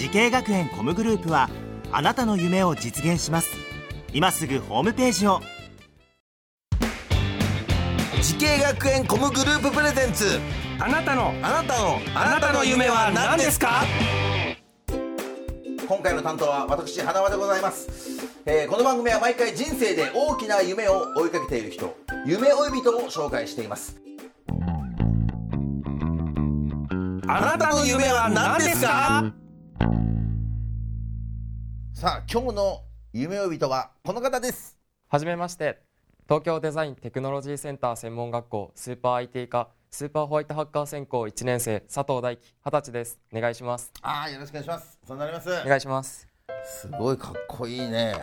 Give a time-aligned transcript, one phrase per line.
[0.00, 1.50] 滋慶学園 COM グループは
[1.92, 3.50] あなたの夢を実現します。
[4.14, 5.40] 今すぐホームページを。
[8.22, 10.40] 滋慶学園 COM グループプレゼンツ。
[10.78, 13.82] あなたのあなたのあなたの夢は何ですか？
[15.86, 17.90] 今回の担当は私花輪でございます、
[18.46, 24.00] えーこの番組は毎回人生で大きな夢を追いかけている人夢追い人を紹介しています。
[27.28, 29.30] あなたの夢は何ですか？
[32.00, 32.80] さあ今日の
[33.12, 34.74] 夢追い人はこの方です。
[35.10, 35.82] はじめまして。
[36.26, 43.20] 東京デザインテクノロジーセンター専門学校スーパー IT 科スーパーホワイトハッカー専攻1年生佐藤大樹20歳です。
[43.30, 43.92] お願いします。
[44.00, 44.98] あーよろしくお願いします。
[45.06, 45.50] そうなります？
[45.50, 46.26] お願いします。
[46.64, 48.14] すごいかっこいいね。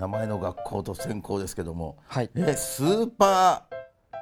[0.00, 1.98] 名前の学校と専攻ですけども。
[2.06, 2.30] はい。
[2.36, 3.66] えスーパ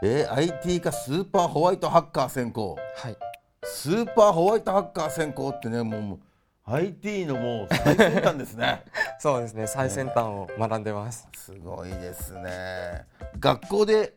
[0.02, 2.76] ーえ IT かスーパーホワイトハッカー専攻。
[2.96, 3.16] はい。
[3.62, 6.18] スーパーホワイトハッカー専攻ってねもう
[6.66, 8.82] IT のもう最先端ですね
[9.18, 11.90] そうですね最先端を学んでますすごい。
[11.90, 13.04] ですね
[13.38, 14.14] 学校で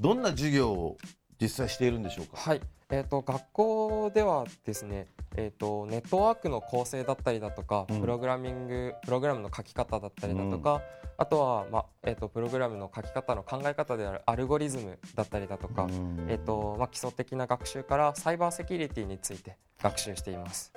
[0.00, 0.96] どんな授業を
[1.40, 1.90] 実際してい。
[1.90, 2.60] るんでしょうかはい。
[2.88, 10.82] えー、と学校ではですね、えー、とネットワークの構成だったりだとか、プログラミングプログラムの書き方だったりだとか、
[11.18, 15.88] あとは、まえー、とプログラムの書き方の考え方であるアルゴリズムだったりだとか、
[16.28, 19.38] えーとま、基礎的な学習からサイバーセキュリティについ。
[19.38, 20.38] て学習してい。
[20.38, 20.72] ます。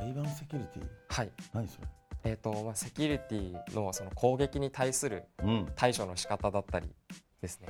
[0.00, 0.82] 裁判セキュリティ？
[1.08, 1.30] はい。
[1.52, 1.86] 何それ？
[2.24, 5.66] えーとまあ、セキュリティのその攻撃に対するうん。
[5.76, 6.88] 対処の仕方だったり
[7.40, 7.68] ですね。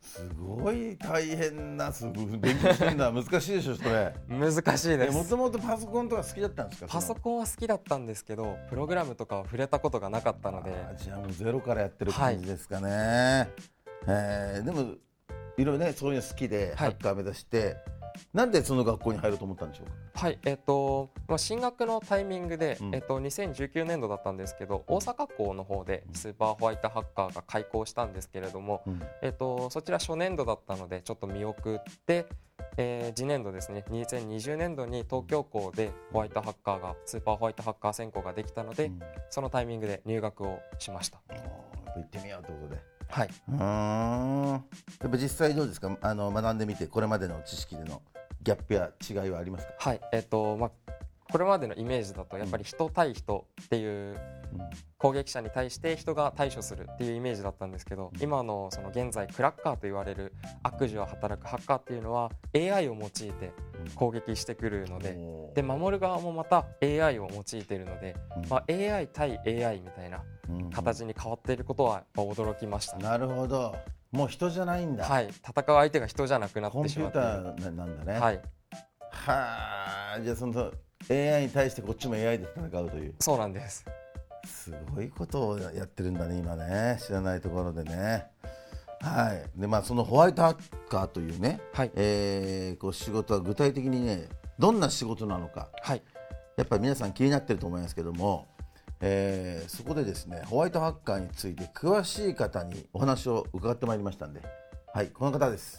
[0.00, 4.14] すごい大変なすごい勉強してるんだ難しいでしょそれ。
[4.28, 4.88] 難しいです。
[4.88, 6.88] えもともとパソコンとか好きだったんですか？
[6.88, 10.72] パソンコンは好きだったんですけどプログラムとかは触れたことがなかったので。
[10.98, 13.48] じゃあもうゼロからやってる感じですかね、
[14.06, 14.94] えーでも
[15.58, 16.94] いろいろねそういうの好きでハはい。
[16.94, 17.76] ッカー目指して、
[18.32, 19.86] なんでその学校に入ろうと思ったんでしょう
[20.18, 20.20] か？
[20.26, 22.94] はいえっ、と、まあ、進学のタイミングで、うん。
[22.94, 29.02] えっと2019年度だったんですけど大阪校の方でスーパーホワイトハッカーが開校したんですけれども、うん。
[29.22, 32.26] えっとそちら初年度だったのでちょっと見送って、
[32.76, 39.00] えー次年度ですね2020年度に東京校でホワイトハッカーがスーパーホワイトハッカー専攻ができたので、うん。
[39.30, 41.20] そのタイミングで入学をしました。
[41.94, 42.80] 行ってみようということで
[43.12, 44.52] はい、うーん。
[44.52, 44.58] や
[45.06, 45.98] っぱ実際どうですか？
[46.00, 48.00] あの学んでみてこれまでの知識での
[48.42, 50.00] ギャップや違いはありますか、はい。
[50.14, 50.70] えっとまあ、
[51.30, 54.16] これまでのイメージだとやっぱり人対人っていう
[54.96, 58.22] 攻撃者に対して人が対処するっていうイメージだったんですけど、うん。
[58.22, 63.52] 今のその現在クラッカーと言われる悪事を働くハッカーっていうのは AI を用いて
[63.94, 65.18] 攻撃してくるので、
[65.54, 68.48] で守る側もまた AI を用いているので、うん。
[68.48, 70.41] まあ、AI 対 AI みたいなうん
[70.72, 73.76] 形に変わっていることは驚きました、なるほど。
[74.10, 77.62] もう人じゃないんだ、はい、戦う相手が人じゃなくなっコンピューてしまっている。
[77.62, 78.20] ターなんだね。
[78.20, 78.42] はい、
[79.10, 80.20] はあ。
[80.22, 80.70] じゃあその
[81.10, 83.14] AI に対してこっちも AI で戦うという。
[83.20, 83.84] そうなんです。
[84.44, 86.98] すごいことをやってるんだね今ね。
[87.00, 88.26] 知らないところでね。
[89.00, 89.60] はい。
[89.60, 91.90] でまあそのホワイトハッカーというね、はい。
[91.94, 95.70] えーこう仕事は具体的にねどんな仕事なのか。
[95.82, 96.02] はい。
[96.56, 98.46] やっぱり皆さん気になってると思いますけども、
[99.02, 104.40] えーそこでですねホワイトハッカーについて詳しい方にお話を伺ってまいりましたんで。
[104.94, 105.78] はいこの方です。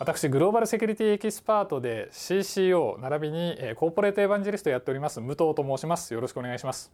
[0.00, 6.12] 私グローバルセキュリティエキスパートで CCO 並びにコーポレートエヴァンジェリストやっております武藤と申します。
[6.12, 6.90] よろしくお願いします。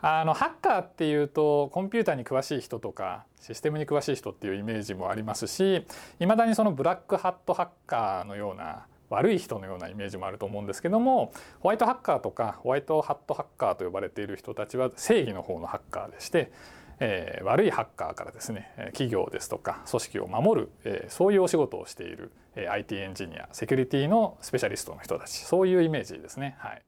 [0.00, 5.86] あのハッカーっていうとコンピューターに詳しい人とかシステムに詳しい人っていうイメージもありますし
[6.20, 16.50] いまだにそのブラックハットハッカーのような悪い人のようなイメージもあると思うんですけどもホワイトハッカーとかホワイトハットハッカーと呼ばれている人たちは正義の方のハッカーでして
[16.98, 26.56] えー悪いハッカーからですねえー企業ですとか組織を守る、えーそういうお仕事をしている、えー IT エンジニアセキュリティのスペシャリストの人たちそういうイメージですね。
[26.58, 26.82] はい、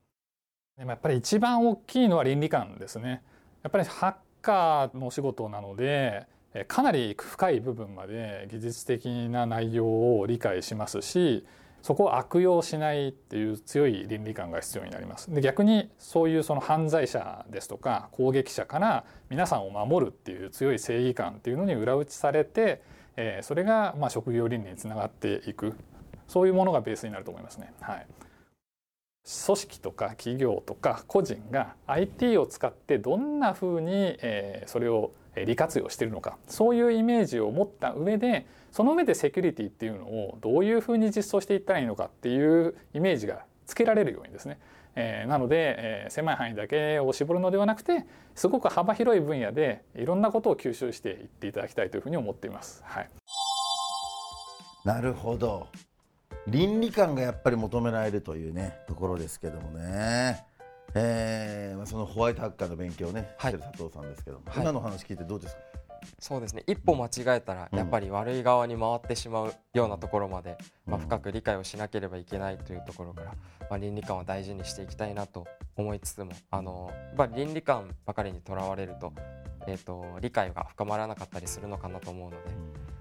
[0.78, 3.22] でもやっぱり一番大きいのは倫理観ですね。
[3.62, 11.44] やっぱりハッカーのお仕事なのでえーかなり深い部分まで技術的な内容を理解しますし
[11.82, 15.32] そこを悪用しないっていう強い倫理観が必要になります。
[15.32, 22.82] で逆にそういうその犯罪者ですとか攻撃者から皆さんを守るっていう強い正義感っていうのに裏打ちされて、
[23.16, 25.74] えーそれがまあ職業倫理につながっていく
[26.26, 27.72] そういうものがベースになると思いますね。
[27.80, 28.06] はい
[29.46, 44.58] 組織とか企業とか個人が IT を使ってどんなふうに、えー、それを利活用しているのかそういうイメージを持った上でその上でセキュリティっていうのをどういうふうに実装していったらいいのかっていうイメージがつけられるようにですね
[45.00, 48.04] えー、なので、えー、狭い範囲だけを絞るのではなくて
[48.34, 52.82] すごく幅広い分野でいろんなことを吸収していっていただきたいというふうに思っています。
[52.84, 53.10] はい、
[54.84, 55.68] なるほど
[56.48, 60.44] 倫理観がやっぱり求められるというねところですけどもね。
[60.94, 65.62] えーまあ、そのホワイトハッカーの勉強をね、はい、してる佐藤さんですけども、はい、今の話聞いてどうですか？
[66.20, 66.62] そうですね。
[66.66, 70.56] 一歩間違えたらやっぱり悪い側に回ってしまうようなところまで、
[70.86, 73.34] まあ、深く理解をしなければいけないというところから、
[73.68, 75.46] まあ、倫理観を大事にしていきたいなと
[75.76, 79.12] 思いつつもあのやっぱ倫理観ばかりにとらわれると,、
[79.66, 82.38] えーと、理解が深まらなかったりするのかなと思うので、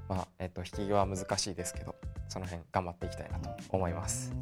[0.09, 1.95] まあえーと、引き際は難しいですけど
[2.27, 4.33] その辺頑張っていきたいなと思います。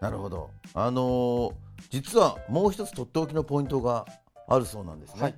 [0.00, 0.50] なるほど。
[0.74, 1.54] あのー、
[1.90, 4.06] 実はもう一つとっておきのポイントが
[4.48, 5.22] あるそうなんですね。
[5.22, 5.34] はい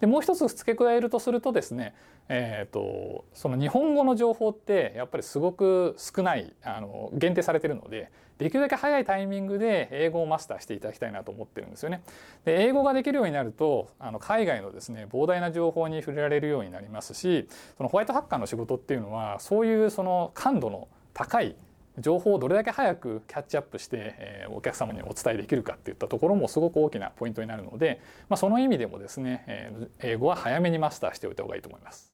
[0.00, 1.94] でもう一つ付け加えるとするとですね、
[2.28, 12.02] えーと、その日本語の情報ってやっぱりすごく少ないあの限定されてるのでできるだけ早いタイミングで英語をマスターしていただきたいなと思ってるんですよね。
[12.44, 21.56] で英語ができるようになるとあの海外のですね膨大な情報に触れられるようになりますしそのホワイトハッカーの仕事っていうのはそういうその感度の高い
[22.00, 32.12] 情報をどれだけ早くキャッチアップして、えー、お客様にお伝えできるかっていったところもすごく大きなポイントになるので、まあ、その意味でもですね、えー、英語は早めにマスターしておいた方がいいと思います。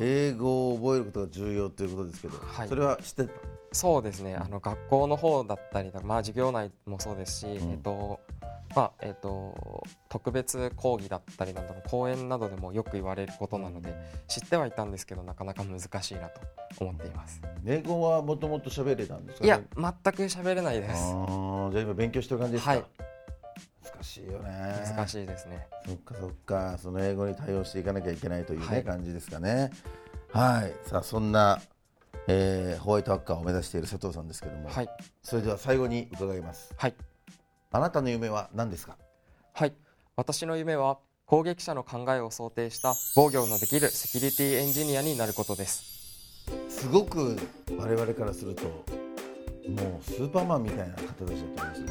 [0.00, 3.32] 英語を覚えることが重要ということですけど、はい、それは知って
[3.72, 4.34] そうですね。
[4.34, 8.20] あの学校の方だったりまあ、授業内もそうですし、うん、えっと
[8.74, 13.94] まあえーと、特別講義だったりなどの講演などでもよく言われることなので
[14.28, 16.40] 知ってはいたんですけどなかなか難しいなと
[16.80, 17.40] 思っています。
[17.64, 21.12] 英語はもともと喋れたんですか、ね、いや全く喋れないです。
[21.14, 22.84] あじゃあ今勉強してる感じですか、はい、
[23.84, 24.50] 難しいよね。
[24.94, 25.66] 難しいですね。
[25.86, 26.78] そっかそっか。
[26.78, 29.70] その英語に対応していかなきゃいけないというね、はい、感じですかね。
[30.32, 30.72] はい。
[30.88, 31.60] さあそんな
[32.28, 34.88] えー、ホワイトハッカーを目指している佐藤さんですけども、はい、
[35.22, 36.74] それでは最後に伺います。
[36.76, 36.94] はい。
[37.76, 38.96] あなたの夢は何ですか？
[39.52, 39.74] はい。
[40.16, 40.96] 私の夢は
[41.26, 46.46] 攻撃者の考えを想定した防御のできるセキュリティエンジニアになることです。
[46.70, 47.36] すごく
[47.76, 48.70] 我々からするとも
[50.00, 51.34] うスーパーマンみたいな方たちだと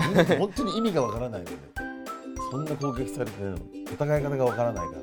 [0.02, 0.38] 思います。
[0.40, 1.52] 本当に意味がわからないので
[2.50, 3.60] そんな攻撃されてるの
[3.94, 5.02] 戦い方がわからないから。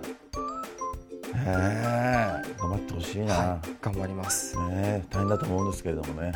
[2.59, 4.59] 頑張ってほしいな、はい、頑張ります。
[4.59, 6.33] ね大変だと思うんですけれどもね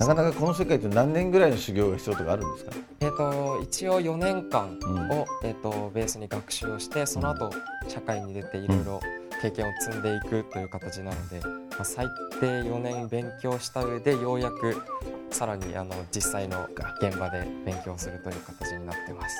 [0.00, 4.78] なかなかこの世界って何年ぐらいの修行が必要とかあるんですか、えーと、一応4年間
[5.10, 7.50] を、うん、えーと、ベースに学習をしてその後
[7.86, 9.00] 社会に出ていろいろ
[9.42, 12.06] 経験を積んでいくという形なので、まあ、最
[12.40, 14.82] 低4年勉強した上でようやく
[15.30, 16.66] さらにあの実際の
[17.00, 19.36] 現場で勉強するという形になってます。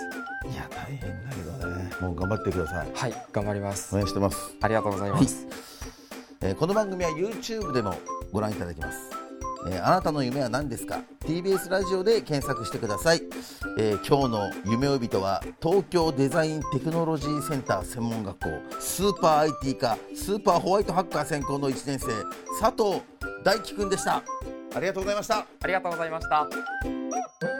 [0.50, 1.90] いや大変だけどね。
[2.00, 2.88] もう頑張ってください。
[2.94, 3.96] はい頑張ります。
[3.96, 4.56] 応援してます。
[4.60, 5.54] ありがとうございます、はい、
[6.42, 7.94] えー、この番組は YouTube でも
[8.30, 9.19] ご覧いただきます
[9.68, 13.22] えー、あなたの夢は何ですか？TBS ラジオで検索してください、
[13.78, 22.06] えー、今日の夢追い人は東京デザインテクノロジーセンター専門学校スーパー IT 科スーパーホワイトハッカー専攻の1年生
[22.60, 23.02] 佐藤
[23.44, 24.22] 大樹くんでした。
[24.74, 25.38] ありがとうございました。
[25.38, 27.59] ありがとうございました。